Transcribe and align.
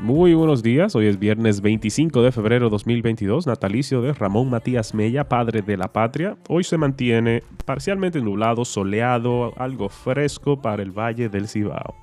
Muy 0.00 0.32
buenos 0.32 0.62
días, 0.62 0.94
hoy 0.94 1.06
es 1.06 1.18
viernes 1.18 1.60
25 1.60 2.22
de 2.22 2.30
febrero 2.30 2.70
2022, 2.70 3.48
natalicio 3.48 4.00
de 4.00 4.12
Ramón 4.12 4.48
Matías 4.48 4.94
Mella, 4.94 5.28
padre 5.28 5.60
de 5.60 5.76
la 5.76 5.92
patria. 5.92 6.36
Hoy 6.48 6.62
se 6.62 6.78
mantiene 6.78 7.42
parcialmente 7.64 8.20
nublado, 8.20 8.64
soleado, 8.64 9.54
algo 9.56 9.88
fresco 9.88 10.62
para 10.62 10.84
el 10.84 10.92
Valle 10.92 11.28
del 11.28 11.48
Cibao. 11.48 11.96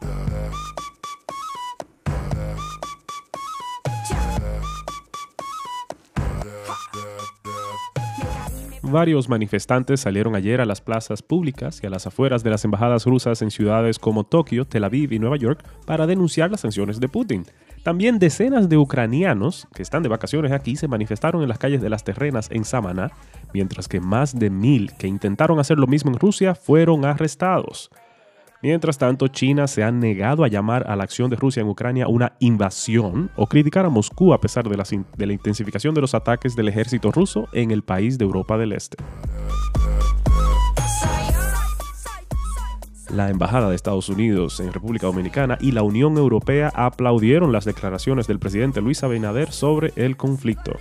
Varios 8.83 9.29
manifestantes 9.29 10.01
salieron 10.01 10.35
ayer 10.35 10.61
a 10.61 10.65
las 10.65 10.79
plazas 10.79 11.21
públicas 11.21 11.79
y 11.81 11.87
a 11.87 11.89
las 11.89 12.07
afueras 12.07 12.43
de 12.43 12.49
las 12.49 12.65
embajadas 12.65 13.05
rusas 13.05 13.41
en 13.41 13.51
ciudades 13.51 13.99
como 13.99 14.25
Tokio, 14.25 14.65
Tel 14.65 14.83
Aviv 14.83 15.13
y 15.13 15.19
Nueva 15.19 15.37
York 15.37 15.65
para 15.85 16.05
denunciar 16.05 16.51
las 16.51 16.61
sanciones 16.61 16.99
de 16.99 17.07
Putin. 17.07 17.45
También 17.85 18.17
decenas 18.17 18.67
de 18.67 18.77
ucranianos 18.77 19.67
que 19.75 19.83
están 19.83 20.01
de 20.01 20.09
vacaciones 20.09 20.51
aquí 20.51 20.75
se 20.75 20.87
manifestaron 20.87 21.43
en 21.43 21.47
las 21.47 21.59
calles 21.59 21.83
de 21.83 21.89
las 21.91 22.03
terrenas 22.03 22.49
en 22.49 22.65
Samaná, 22.65 23.11
mientras 23.53 23.87
que 23.87 23.99
más 23.99 24.33
de 24.33 24.49
mil 24.49 24.91
que 24.97 25.05
intentaron 25.05 25.59
hacer 25.59 25.77
lo 25.77 25.85
mismo 25.85 26.09
en 26.09 26.17
Rusia 26.17 26.55
fueron 26.55 27.05
arrestados. 27.05 27.91
Mientras 28.63 28.97
tanto, 28.97 29.27
China 29.27 29.67
se 29.67 29.83
ha 29.83 29.91
negado 29.91 30.43
a 30.43 30.47
llamar 30.47 30.89
a 30.89 30.95
la 30.95 31.03
acción 31.03 31.29
de 31.29 31.35
Rusia 31.35 31.61
en 31.61 31.67
Ucrania 31.67 32.07
una 32.07 32.33
invasión 32.39 33.29
o 33.35 33.45
criticar 33.45 33.85
a 33.85 33.89
Moscú 33.89 34.33
a 34.33 34.41
pesar 34.41 34.67
de 34.67 34.77
la, 34.77 34.83
de 35.15 35.25
la 35.27 35.33
intensificación 35.33 35.93
de 35.93 36.01
los 36.01 36.15
ataques 36.15 36.55
del 36.55 36.69
ejército 36.69 37.11
ruso 37.11 37.47
en 37.53 37.69
el 37.69 37.83
país 37.83 38.17
de 38.17 38.25
Europa 38.25 38.57
del 38.57 38.71
Este. 38.71 38.97
La 43.15 43.29
Embajada 43.29 43.69
de 43.69 43.75
Estados 43.75 44.09
Unidos 44.09 44.59
en 44.59 44.73
República 44.73 45.07
Dominicana 45.07 45.57
y 45.61 45.71
la 45.71 45.83
Unión 45.83 46.17
Europea 46.17 46.69
aplaudieron 46.75 47.53
las 47.53 47.63
declaraciones 47.63 48.27
del 48.27 48.39
presidente 48.39 48.81
Luis 48.81 49.03
Abinader 49.03 49.53
sobre 49.53 49.93
el 49.95 50.17
conflicto. 50.17 50.73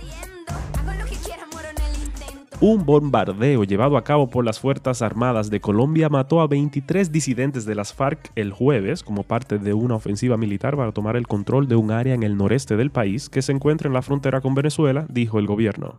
Un 2.59 2.85
bombardeo 2.85 3.63
llevado 3.63 3.95
a 3.95 4.03
cabo 4.03 4.29
por 4.29 4.43
las 4.43 4.59
Fuerzas 4.59 5.01
Armadas 5.01 5.49
de 5.49 5.61
Colombia 5.61 6.09
mató 6.09 6.41
a 6.41 6.47
23 6.47 7.09
disidentes 7.09 7.63
de 7.63 7.75
las 7.75 7.93
FARC 7.93 8.31
el 8.35 8.51
jueves 8.51 9.03
como 9.03 9.23
parte 9.23 9.57
de 9.57 9.73
una 9.73 9.95
ofensiva 9.95 10.35
militar 10.35 10.75
para 10.75 10.91
tomar 10.91 11.15
el 11.15 11.27
control 11.27 11.69
de 11.69 11.77
un 11.77 11.91
área 11.91 12.13
en 12.13 12.23
el 12.23 12.35
noreste 12.35 12.75
del 12.75 12.91
país 12.91 13.29
que 13.29 13.41
se 13.41 13.53
encuentra 13.53 13.87
en 13.87 13.93
la 13.93 14.01
frontera 14.01 14.41
con 14.41 14.55
Venezuela, 14.55 15.05
dijo 15.09 15.39
el 15.39 15.47
gobierno. 15.47 15.95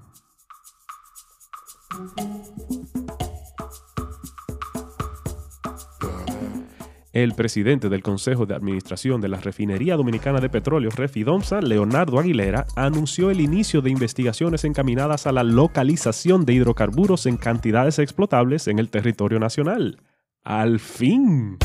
El 7.16 7.32
presidente 7.32 7.88
del 7.88 8.02
Consejo 8.02 8.44
de 8.44 8.54
Administración 8.54 9.22
de 9.22 9.28
la 9.28 9.40
Refinería 9.40 9.96
Dominicana 9.96 10.38
de 10.38 10.50
Petróleo, 10.50 10.90
Refidomsa, 10.90 11.62
Leonardo 11.62 12.18
Aguilera, 12.18 12.66
anunció 12.76 13.30
el 13.30 13.40
inicio 13.40 13.80
de 13.80 13.88
investigaciones 13.88 14.64
encaminadas 14.64 15.26
a 15.26 15.32
la 15.32 15.42
localización 15.42 16.44
de 16.44 16.52
hidrocarburos 16.52 17.24
en 17.24 17.38
cantidades 17.38 17.98
explotables 18.00 18.68
en 18.68 18.78
el 18.78 18.90
territorio 18.90 19.38
nacional. 19.38 19.98
¡Al 20.44 20.78
fin! 20.78 21.56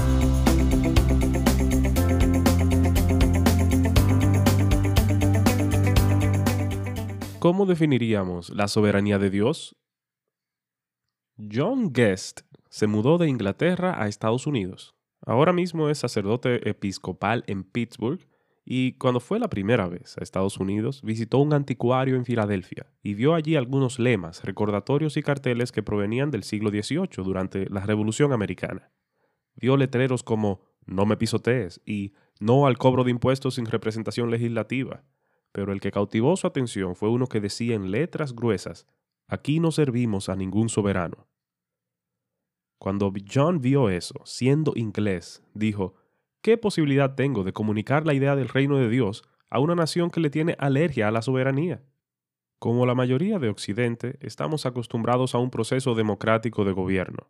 ¿Cómo 7.40 7.66
definiríamos 7.66 8.52
la 8.52 8.70
soberanía 8.70 9.20
de 9.20 9.30
Dios? 9.30 9.76
John 11.38 11.92
Guest 11.92 12.44
se 12.70 12.88
mudó 12.88 13.18
de 13.18 13.28
Inglaterra 13.28 14.02
a 14.02 14.08
Estados 14.08 14.48
Unidos 14.48 14.96
Ahora 15.26 15.54
mismo 15.54 15.90
es 15.90 16.00
sacerdote 16.00 16.68
episcopal 16.68 17.44
en 17.48 17.64
Pittsburgh 17.64 18.28
y 18.66 18.94
cuando 18.94 19.20
fue 19.20 19.40
la 19.40 19.50
primera 19.50 19.88
vez 19.88 20.18
a 20.18 20.24
Estados 20.24 20.58
Unidos 20.58 21.02
visitó 21.04 21.38
un 21.40 21.54
anticuario 21.54 22.16
en 22.16 22.26
Filadelfia 22.26 22.92
y 23.04 23.14
vio 23.14 23.36
allí 23.36 23.56
algunos 23.56 24.00
lemas, 24.00 24.44
recordatorios 24.44 25.18
y 25.18 25.24
carteles 25.24 25.72
que 25.72 25.84
provenían 25.84 26.32
del 26.32 26.44
siglo 26.44 26.70
XVIII 26.70 27.24
durante 27.24 27.70
la 27.70 27.82
Revolución 27.82 28.34
Americana. 28.34 28.92
Vio 29.56 29.78
letreros 29.78 30.24
como 30.24 30.62
No 30.86 31.06
me 31.06 31.18
pisotees 31.18 31.82
y 31.86 32.14
No 32.40 32.66
al 32.66 32.78
cobro 32.78 33.04
de 33.04 33.12
impuestos 33.12 33.56
sin 33.56 33.66
representación 33.68 34.32
legislativa, 34.32 35.04
pero 35.52 35.72
el 35.74 35.82
que 35.82 35.92
cautivó 35.92 36.36
su 36.36 36.48
atención 36.48 36.96
fue 36.96 37.10
uno 37.10 37.28
que 37.28 37.42
decía 37.42 37.76
en 37.76 37.92
letras 37.92 38.34
gruesas 38.34 38.88
Aquí 39.28 39.60
no 39.60 39.72
servimos 39.72 40.30
a 40.30 40.36
ningún 40.36 40.68
soberano, 40.68 41.28
cuando 42.82 43.14
John 43.32 43.62
vio 43.62 43.92
eso, 43.92 44.16
siendo 44.26 44.74
inglés, 44.76 45.44
dijo, 45.54 45.94
¿qué 46.42 46.58
posibilidad 46.58 47.14
tengo 47.14 47.44
de 47.44 47.54
comunicar 47.54 48.08
la 48.08 48.16
idea 48.16 48.36
del 48.36 48.50
reino 48.50 48.76
de 48.78 48.90
Dios 48.90 49.24
a 49.52 49.60
una 49.60 49.76
nación 49.76 50.10
que 50.10 50.20
le 50.20 50.32
tiene 50.32 50.56
alergia 50.58 51.08
a 51.08 51.12
la 51.12 51.22
soberanía? 51.22 51.84
Como 52.58 52.88
la 52.88 52.96
mayoría 52.96 53.38
de 53.38 53.50
Occidente, 53.50 54.18
estamos 54.20 54.66
acostumbrados 54.66 55.36
a 55.36 55.38
un 55.38 55.52
proceso 55.52 55.94
democrático 55.94 56.66
de 56.66 56.72
gobierno. 56.72 57.30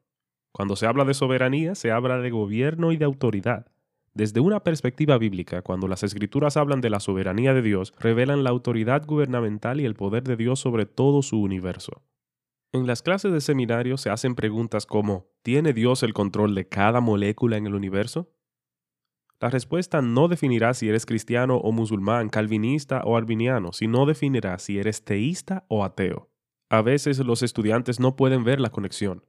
Cuando 0.53 0.77
se 0.77 0.85
habla 0.85 1.03
de 1.03 1.13
soberanía, 1.13 1.75
se 1.75 1.91
habla 1.91 2.19
de 2.19 2.29
gobierno 2.29 2.93
y 2.93 2.95
de 2.95 3.03
autoridad. 3.03 3.67
Desde 4.13 4.39
una 4.39 4.63
perspectiva 4.63 5.17
bíblica, 5.17 5.63
cuando 5.63 5.89
las 5.89 6.03
escrituras 6.03 6.55
hablan 6.55 6.79
de 6.79 6.91
la 6.91 7.01
soberanía 7.01 7.53
de 7.53 7.61
Dios, 7.61 7.93
revelan 7.99 8.45
la 8.45 8.51
autoridad 8.51 9.05
gubernamental 9.05 9.81
y 9.81 9.85
el 9.85 9.95
poder 9.95 10.23
de 10.23 10.37
Dios 10.37 10.61
sobre 10.61 10.85
todo 10.85 11.21
su 11.21 11.41
universo. 11.41 12.03
En 12.73 12.87
las 12.87 13.01
clases 13.01 13.33
de 13.33 13.41
seminario 13.41 13.97
se 13.97 14.09
hacen 14.09 14.33
preguntas 14.33 14.85
como 14.85 15.27
¿Tiene 15.41 15.73
Dios 15.73 16.03
el 16.03 16.13
control 16.13 16.55
de 16.55 16.69
cada 16.69 17.01
molécula 17.01 17.57
en 17.57 17.67
el 17.67 17.75
universo? 17.75 18.31
La 19.41 19.49
respuesta 19.49 20.01
no 20.01 20.29
definirá 20.29 20.73
si 20.73 20.87
eres 20.87 21.05
cristiano 21.05 21.57
o 21.57 21.73
musulmán, 21.73 22.29
calvinista 22.29 23.01
o 23.03 23.17
arminiano, 23.17 23.73
sino 23.73 24.05
definirá 24.05 24.57
si 24.57 24.79
eres 24.79 25.03
teísta 25.03 25.65
o 25.67 25.83
ateo. 25.83 26.29
A 26.69 26.81
veces 26.81 27.19
los 27.19 27.43
estudiantes 27.43 27.99
no 27.99 28.15
pueden 28.15 28.45
ver 28.45 28.61
la 28.61 28.69
conexión. 28.69 29.25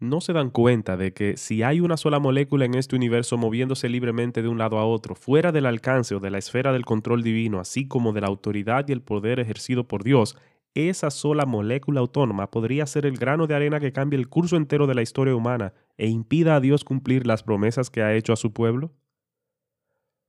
No 0.00 0.20
se 0.20 0.32
dan 0.32 0.50
cuenta 0.50 0.96
de 0.96 1.12
que 1.12 1.36
si 1.36 1.62
hay 1.62 1.78
una 1.78 1.96
sola 1.96 2.18
molécula 2.18 2.64
en 2.64 2.74
este 2.74 2.96
universo 2.96 3.36
moviéndose 3.36 3.88
libremente 3.88 4.42
de 4.42 4.48
un 4.48 4.58
lado 4.58 4.78
a 4.78 4.86
otro, 4.86 5.14
fuera 5.14 5.52
del 5.52 5.66
alcance 5.66 6.16
o 6.16 6.18
de 6.18 6.30
la 6.30 6.38
esfera 6.38 6.72
del 6.72 6.84
control 6.84 7.22
divino, 7.22 7.60
así 7.60 7.86
como 7.86 8.12
de 8.12 8.22
la 8.22 8.26
autoridad 8.26 8.88
y 8.88 8.92
el 8.92 9.02
poder 9.02 9.38
ejercido 9.38 9.86
por 9.86 10.02
Dios, 10.02 10.36
esa 10.74 11.10
sola 11.10 11.44
molécula 11.44 12.00
autónoma 12.00 12.50
podría 12.50 12.86
ser 12.86 13.04
el 13.04 13.18
grano 13.18 13.46
de 13.46 13.54
arena 13.54 13.78
que 13.78 13.92
cambie 13.92 14.18
el 14.18 14.28
curso 14.28 14.56
entero 14.56 14.86
de 14.86 14.94
la 14.94 15.02
historia 15.02 15.36
humana 15.36 15.74
e 15.98 16.08
impida 16.08 16.56
a 16.56 16.60
Dios 16.60 16.84
cumplir 16.84 17.26
las 17.26 17.42
promesas 17.42 17.90
que 17.90 18.02
ha 18.02 18.14
hecho 18.14 18.32
a 18.32 18.36
su 18.36 18.52
pueblo? 18.52 18.92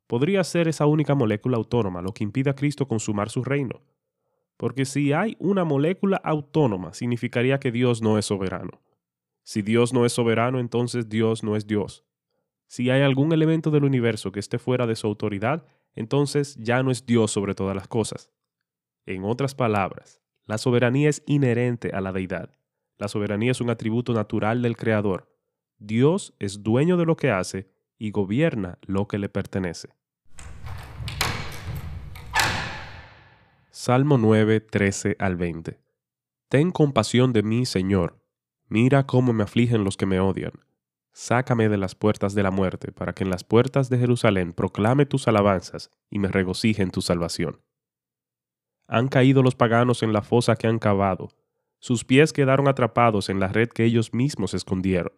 Podría 0.08 0.44
ser 0.44 0.68
esa 0.68 0.86
única 0.86 1.16
molécula 1.16 1.58
autónoma 1.58 2.02
lo 2.02 2.14
que 2.14 2.24
impida 2.24 2.52
a 2.52 2.56
Cristo 2.56 2.88
consumar 2.88 3.30
su 3.30 3.44
reino. 3.44 3.82
Porque 4.58 4.86
si 4.86 5.14
hay 5.14 5.36
una 5.40 5.64
molécula 5.64 6.18
autónoma, 6.18 6.94
significaría 6.94 7.60
que 7.60 7.72
Dios 7.72 8.02
no 8.02 8.18
es 8.18 8.26
soberano. 8.26 8.82
Si 9.44 9.62
Dios 9.62 9.94
no 9.94 10.06
es 10.06 10.14
soberano, 10.14 10.60
entonces 10.60 11.10
Dios 11.10 11.44
no 11.44 11.56
es 11.56 11.68
Dios. 11.68 12.06
Si 12.68 12.90
hay 12.90 13.02
algún 13.02 13.32
elemento 13.34 13.72
del 13.72 13.84
universo 13.84 14.32
que 14.32 14.40
esté 14.40 14.60
fuera 14.60 14.88
de 14.88 14.96
su 14.96 15.08
autoridad, 15.08 15.66
entonces 15.96 16.56
ya 16.56 16.82
no 16.84 16.92
es 16.92 17.06
Dios 17.06 17.32
sobre 17.32 17.56
todas 17.56 17.76
las 17.76 17.88
cosas. 17.88 18.32
En 19.06 19.26
otras 19.26 19.54
palabras, 19.54 20.22
la 20.54 20.60
soberanía 20.60 21.10
es 21.10 21.24
inherente 21.26 21.90
a 21.96 22.00
la 22.00 22.12
deidad. 22.12 22.52
La 23.00 23.08
soberanía 23.08 23.50
es 23.50 23.60
un 23.60 23.72
atributo 23.72 24.14
natural 24.14 24.62
del 24.62 24.78
Creador. 24.78 25.36
Dios 25.80 26.36
es 26.38 26.62
dueño 26.62 26.96
de 26.96 27.06
lo 27.06 27.18
que 27.18 27.32
hace 27.32 27.72
y 27.98 28.12
gobierna 28.12 28.78
lo 28.84 29.08
que 29.08 29.18
le 29.18 29.30
pertenece. 29.30 29.90
Salmo 33.72 34.20
9, 34.20 34.60
13 34.60 35.16
al 35.18 35.38
20. 35.38 35.80
Ten 36.50 36.70
compasión 36.70 37.34
de 37.34 37.42
mí, 37.42 37.66
Señor. 37.66 38.22
Mira 38.70 39.08
cómo 39.08 39.34
me 39.34 39.42
afligen 39.42 39.84
los 39.84 39.98
que 39.98 40.06
me 40.06 40.20
odian. 40.20 40.54
Sácame 41.14 41.68
de 41.68 41.78
las 41.78 41.96
puertas 41.96 42.36
de 42.36 42.44
la 42.44 42.52
muerte, 42.52 42.92
para 42.92 43.14
que 43.14 43.24
en 43.24 43.32
las 43.32 43.44
puertas 43.44 43.90
de 43.90 43.98
Jerusalén 43.98 44.54
proclame 44.54 45.08
tus 45.08 45.28
alabanzas 45.28 45.90
y 46.12 46.20
me 46.20 46.28
regocije 46.28 46.84
en 46.84 46.92
tu 46.92 47.02
salvación. 47.02 47.60
Han 48.88 49.08
caído 49.08 49.44
los 49.44 49.56
paganos 49.56 50.04
en 50.04 50.14
la 50.14 50.22
fosa 50.22 50.56
que 50.56 50.68
han 50.68 50.80
cavado. 50.80 51.30
Sus 51.80 52.06
pies 52.06 52.34
quedaron 52.34 52.68
atrapados 52.68 53.30
en 53.30 53.40
la 53.40 53.48
red 53.48 53.70
que 53.70 53.84
ellos 53.84 54.14
mismos 54.14 54.54
escondieron. 54.54 55.14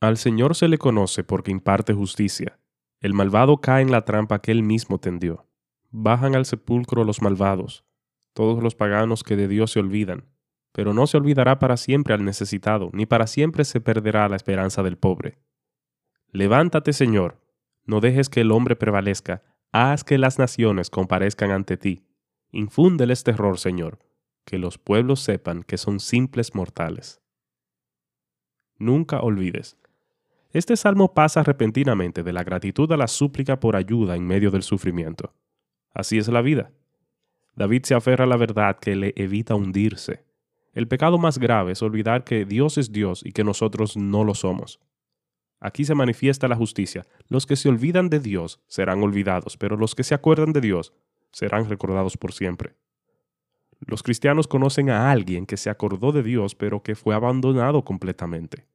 Al 0.00 0.16
Señor 0.16 0.54
se 0.54 0.68
le 0.68 0.78
conoce 0.78 1.24
porque 1.24 1.50
imparte 1.50 1.92
justicia. 1.92 2.58
El 3.00 3.14
malvado 3.14 3.58
cae 3.58 3.82
en 3.82 3.90
la 3.90 4.04
trampa 4.04 4.40
que 4.40 4.52
él 4.52 4.62
mismo 4.62 4.98
tendió. 4.98 5.46
Bajan 5.90 6.34
al 6.34 6.46
sepulcro 6.46 7.04
los 7.04 7.22
malvados, 7.22 7.84
todos 8.32 8.62
los 8.62 8.74
paganos 8.74 9.22
que 9.22 9.36
de 9.36 9.48
Dios 9.48 9.70
se 9.72 9.80
olvidan, 9.80 10.26
pero 10.72 10.92
no 10.92 11.06
se 11.06 11.16
olvidará 11.16 11.58
para 11.58 11.76
siempre 11.78 12.12
al 12.12 12.24
necesitado, 12.24 12.90
ni 12.92 13.06
para 13.06 13.26
siempre 13.26 13.64
se 13.64 13.80
perderá 13.80 14.28
la 14.28 14.36
esperanza 14.36 14.82
del 14.82 14.98
pobre. 14.98 15.38
Levántate, 16.32 16.92
Señor, 16.92 17.40
no 17.86 18.00
dejes 18.00 18.28
que 18.28 18.42
el 18.42 18.50
hombre 18.50 18.76
prevalezca, 18.76 19.42
haz 19.72 20.04
que 20.04 20.18
las 20.18 20.38
naciones 20.38 20.90
comparezcan 20.90 21.50
ante 21.50 21.76
ti. 21.76 22.05
Infúndeles 22.52 23.24
terror, 23.24 23.58
Señor, 23.58 23.98
que 24.44 24.58
los 24.58 24.78
pueblos 24.78 25.20
sepan 25.20 25.62
que 25.62 25.76
son 25.76 26.00
simples 26.00 26.54
mortales. 26.54 27.20
Nunca 28.78 29.20
olvides. 29.20 29.76
Este 30.52 30.76
salmo 30.76 31.12
pasa 31.12 31.42
repentinamente 31.42 32.22
de 32.22 32.32
la 32.32 32.44
gratitud 32.44 32.90
a 32.92 32.96
la 32.96 33.08
súplica 33.08 33.58
por 33.58 33.76
ayuda 33.76 34.16
en 34.16 34.26
medio 34.26 34.50
del 34.50 34.62
sufrimiento. 34.62 35.34
Así 35.92 36.18
es 36.18 36.28
la 36.28 36.40
vida. 36.40 36.70
David 37.56 37.84
se 37.84 37.94
aferra 37.94 38.24
a 38.24 38.28
la 38.28 38.36
verdad 38.36 38.78
que 38.78 38.96
le 38.96 39.12
evita 39.16 39.54
hundirse. 39.54 40.24
El 40.72 40.88
pecado 40.88 41.18
más 41.18 41.38
grave 41.38 41.72
es 41.72 41.82
olvidar 41.82 42.22
que 42.22 42.44
Dios 42.44 42.78
es 42.78 42.92
Dios 42.92 43.22
y 43.24 43.32
que 43.32 43.44
nosotros 43.44 43.96
no 43.96 44.24
lo 44.24 44.34
somos. 44.34 44.78
Aquí 45.58 45.84
se 45.84 45.94
manifiesta 45.94 46.48
la 46.48 46.56
justicia. 46.56 47.06
Los 47.28 47.46
que 47.46 47.56
se 47.56 47.70
olvidan 47.70 48.10
de 48.10 48.20
Dios 48.20 48.60
serán 48.66 49.02
olvidados, 49.02 49.56
pero 49.56 49.76
los 49.76 49.94
que 49.94 50.04
se 50.04 50.14
acuerdan 50.14 50.52
de 50.52 50.60
Dios 50.60 50.92
serán 51.32 51.68
recordados 51.68 52.16
por 52.16 52.32
siempre. 52.32 52.74
Los 53.80 54.02
cristianos 54.02 54.46
conocen 54.46 54.90
a 54.90 55.10
alguien 55.10 55.46
que 55.46 55.56
se 55.56 55.70
acordó 55.70 56.12
de 56.12 56.22
Dios, 56.22 56.54
pero 56.54 56.82
que 56.82 56.94
fue 56.94 57.14
abandonado 57.14 57.84
completamente. 57.84 58.66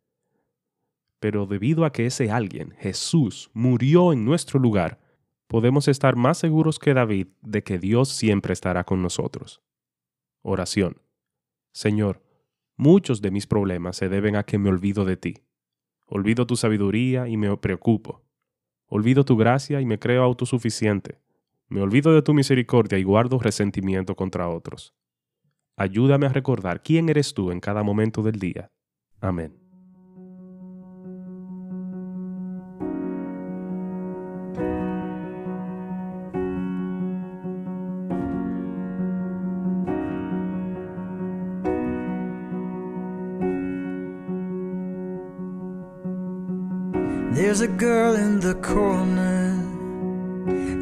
Pero 1.19 1.45
debido 1.45 1.85
a 1.85 1.91
que 1.91 2.05
ese 2.05 2.31
alguien, 2.31 2.71
Jesús, 2.79 3.49
murió 3.53 4.13
en 4.13 4.25
nuestro 4.25 4.59
lugar, 4.59 4.99
podemos 5.47 5.87
estar 5.87 6.15
más 6.15 6.37
seguros 6.37 6.79
que 6.79 6.93
David 6.93 7.27
de 7.41 7.63
que 7.63 7.77
Dios 7.77 8.09
siempre 8.09 8.53
estará 8.53 8.83
con 8.83 9.01
nosotros. 9.01 9.61
Oración. 10.41 11.01
Señor, 11.73 12.21
muchos 12.75 13.21
de 13.21 13.31
mis 13.31 13.47
problemas 13.47 13.97
se 13.97 14.09
deben 14.09 14.35
a 14.35 14.43
que 14.43 14.57
me 14.57 14.69
olvido 14.69 15.05
de 15.05 15.17
ti. 15.17 15.35
Olvido 16.05 16.47
tu 16.47 16.55
sabiduría 16.55 17.27
y 17.27 17.37
me 17.37 17.55
preocupo. 17.57 18.21
Olvido 18.87 19.23
tu 19.23 19.37
gracia 19.37 19.79
y 19.79 19.85
me 19.85 19.99
creo 19.99 20.23
autosuficiente. 20.23 21.19
Me 21.71 21.81
olvido 21.81 22.13
de 22.13 22.21
tu 22.21 22.33
misericordia 22.33 22.97
y 22.97 23.03
guardo 23.03 23.39
resentimiento 23.39 24.13
contra 24.13 24.49
otros. 24.49 24.93
Ayúdame 25.77 26.25
a 26.25 26.29
recordar 26.33 26.83
quién 26.83 27.07
eres 27.07 27.33
tú 27.33 27.49
en 27.49 27.61
cada 27.61 27.81
momento 27.81 28.21
del 28.21 28.39
día. 28.39 28.73
Amén. 29.21 29.55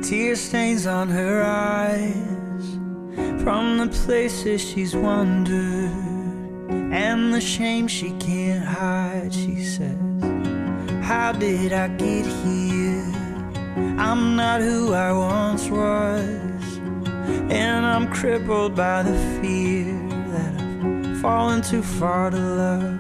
Tear 0.01 0.35
stains 0.35 0.87
on 0.87 1.09
her 1.09 1.43
eyes 1.43 2.77
from 3.43 3.77
the 3.77 3.87
places 3.87 4.61
she's 4.61 4.95
wandered 4.95 5.91
and 6.91 7.33
the 7.33 7.41
shame 7.41 7.87
she 7.87 8.11
can't 8.11 8.63
hide. 8.63 9.33
She 9.33 9.63
says, 9.63 9.97
How 11.03 11.31
did 11.33 11.73
I 11.73 11.87
get 11.89 12.25
here? 12.25 13.03
I'm 13.97 14.35
not 14.35 14.61
who 14.61 14.93
I 14.93 15.11
once 15.11 15.69
was, 15.69 16.77
and 17.49 17.85
I'm 17.85 18.07
crippled 18.11 18.75
by 18.75 19.03
the 19.03 19.17
fear 19.41 19.93
that 20.31 20.61
I've 20.61 21.19
fallen 21.21 21.61
too 21.61 21.83
far 21.83 22.29
to 22.31 22.37
love. 22.37 22.99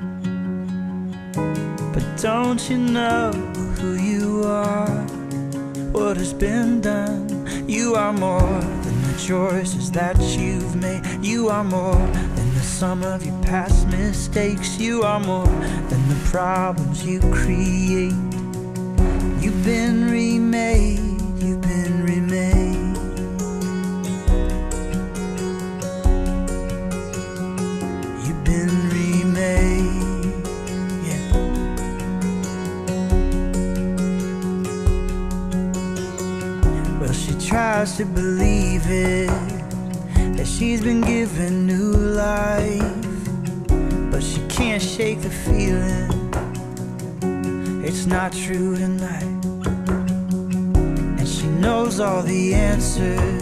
But 1.93 2.05
don't 2.21 2.69
you 2.69 2.77
know 2.77 3.31
who 3.79 3.95
you 3.95 4.43
are? 4.43 5.08
What 5.91 6.17
has 6.17 6.33
been 6.33 6.81
done? 6.81 7.67
You 7.67 7.95
are 7.95 8.13
more 8.13 8.39
than 8.61 9.01
the 9.01 9.17
choices 9.19 9.91
that 9.91 10.17
you've 10.37 10.75
made. 10.75 11.01
You 11.23 11.49
are 11.49 11.63
more 11.63 11.95
than 11.95 12.53
the 12.53 12.61
sum 12.61 13.03
of 13.03 13.25
your 13.25 13.41
past 13.43 13.87
mistakes. 13.87 14.77
You 14.79 15.01
are 15.01 15.19
more 15.19 15.45
than 15.45 16.07
the 16.09 16.19
problems 16.31 17.03
you 17.03 17.19
create. 17.31 18.13
You've 19.41 19.63
been 19.65 20.11
remade. 20.11 20.99
You've 21.41 21.61
been 21.61 22.03
remade. 22.03 22.97
You've 28.25 28.43
been 28.43 28.88
tries 37.79 37.95
to 37.95 38.03
believe 38.03 38.83
it 38.87 39.27
that 40.35 40.45
she's 40.45 40.81
been 40.81 40.99
given 40.99 41.65
new 41.65 41.93
life, 41.93 43.07
but 44.11 44.21
she 44.21 44.41
can't 44.49 44.81
shake 44.81 45.21
the 45.21 45.29
feeling 45.29 46.11
it's 47.81 48.05
not 48.05 48.33
true 48.33 48.75
tonight. 48.75 49.45
And 51.19 51.25
she 51.25 51.47
knows 51.47 52.01
all 52.01 52.21
the 52.21 52.53
answers, 52.53 53.41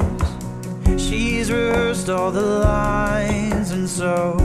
she's 1.01 1.51
rehearsed 1.51 2.07
all 2.07 2.29
the 2.29 2.45
lines, 2.45 3.71
and 3.71 3.89
so 3.89 4.37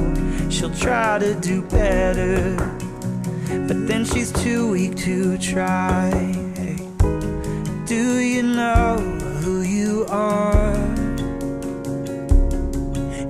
she'll 0.49 0.75
try 0.75 1.19
to 1.19 1.35
do 1.35 1.61
better, 1.61 2.57
but 3.69 3.87
then 3.87 4.07
she's 4.07 4.33
too 4.33 4.71
weak 4.71 4.97
to 5.05 5.37
try. 5.37 6.09
Hey. 6.57 6.79
Do 7.85 8.21
you 8.21 8.43
know 8.43 9.22
are? 10.13 10.75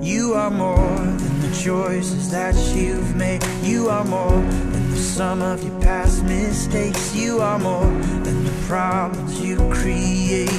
You 0.01 0.33
are 0.33 0.51
more 0.51 0.97
than 0.97 1.39
the 1.39 1.57
choices 1.63 2.29
that 2.31 2.55
you've 2.75 3.15
made. 3.15 3.41
You 3.63 3.89
are 3.89 4.03
more 4.03 4.41
than 4.41 4.89
the 4.91 4.97
sum 4.97 5.41
of 5.41 5.63
your 5.63 5.79
past 5.79 6.23
mistakes. 6.25 7.15
You 7.15 7.39
are 7.39 7.57
more 7.57 7.85
than 8.25 8.43
the 8.43 8.51
problems 8.67 9.39
you 9.39 9.57
create. 9.71 10.51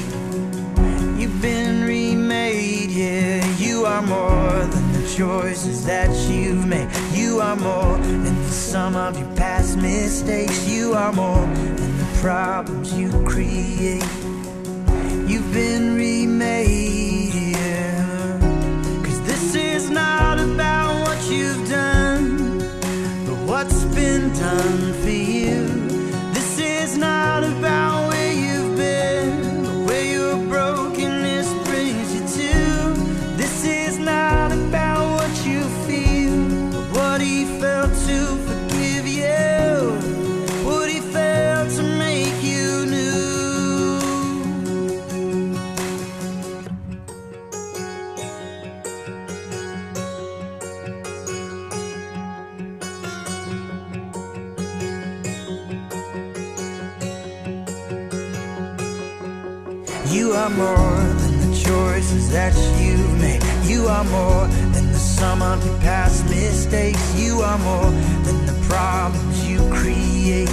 You've 1.19 1.41
been 1.43 1.85
remade, 1.85 2.91
yeah. 2.91 3.47
You 3.59 3.85
are 3.85 4.03
more 4.03 4.65
than 4.67 4.93
the 4.93 5.15
choices 5.15 5.85
that 5.85 6.11
you've 6.31 6.67
made. 6.67 6.89
You 7.13 7.41
are 7.41 7.57
more 7.57 7.99
than 7.99 8.35
the 8.35 8.51
sum 8.51 8.97
of 8.97 9.19
your 9.19 9.31
past 9.37 9.77
mistakes. 9.77 10.67
You 10.67 10.95
are 10.95 11.13
more 11.13 11.47
than 11.47 11.99
the 11.99 12.19
problems 12.23 12.95
you 12.95 13.11
create. 13.27 14.03
You've 15.27 15.53
been 15.53 15.95
remade, 15.97 17.35
yeah. 17.35 18.39
Cause 19.03 19.21
this 19.23 19.55
is 19.55 19.91
not 19.91 20.39
about 20.39 21.01
what 21.07 21.31
you've 21.31 21.69
done, 21.69 22.59
but 23.27 23.37
what's 23.47 23.85
been 23.97 24.33
done 24.35 24.93
for 25.03 25.11
you. 25.11 25.84
Are 60.45 60.51
more 60.51 60.99
than 61.21 61.41
the 61.41 61.57
choices 61.57 62.31
that 62.31 62.55
you've 62.79 63.19
made. 63.19 63.43
You 63.65 63.87
are 63.87 64.05
more 64.05 64.47
than 64.75 64.93
the 64.93 64.99
sum 64.99 65.41
of 65.41 65.65
your 65.65 65.79
past 65.79 66.23
mistakes. 66.29 67.03
You 67.19 67.41
are 67.41 67.57
more 67.57 67.91
than 68.27 68.45
the 68.45 68.67
problems 68.69 69.49
you 69.49 69.59
create. 69.71 70.51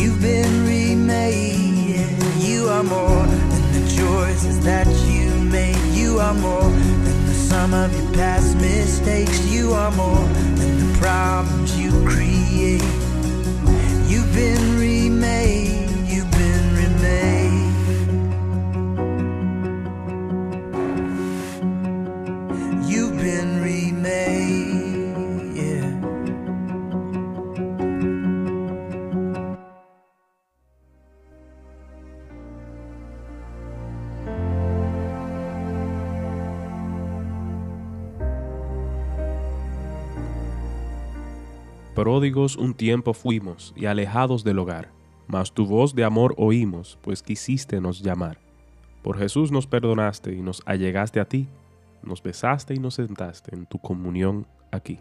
You've 0.00 0.18
been 0.22 0.64
remade. 0.64 2.08
You 2.38 2.68
are 2.70 2.82
more 2.82 3.26
than 3.52 3.64
the 3.76 3.84
choices 4.00 4.58
that 4.64 4.86
you 5.12 5.28
made. 5.44 5.76
You 5.92 6.18
are 6.20 6.32
more 6.32 6.70
than 7.06 7.26
the 7.26 7.34
sum 7.34 7.74
of 7.74 7.94
your 7.94 8.14
past 8.14 8.56
mistakes. 8.56 9.44
You 9.46 9.74
are 9.74 9.90
more 9.90 10.26
Pródigos 41.94 42.56
un 42.56 42.74
tiempo 42.74 43.14
fuimos 43.14 43.72
y 43.76 43.86
alejados 43.86 44.42
del 44.42 44.58
hogar, 44.58 44.90
mas 45.28 45.52
tu 45.52 45.64
voz 45.64 45.94
de 45.94 46.02
amor 46.02 46.34
oímos, 46.38 46.98
pues 47.02 47.22
quisiste 47.22 47.80
nos 47.80 48.02
llamar. 48.02 48.40
Por 49.02 49.16
Jesús 49.16 49.52
nos 49.52 49.68
perdonaste 49.68 50.34
y 50.34 50.42
nos 50.42 50.60
allegaste 50.66 51.20
a 51.20 51.24
ti, 51.24 51.46
nos 52.02 52.20
besaste 52.20 52.74
y 52.74 52.78
nos 52.78 52.94
sentaste 52.94 53.54
en 53.54 53.66
tu 53.66 53.78
comunión 53.78 54.44
aquí. 54.72 54.98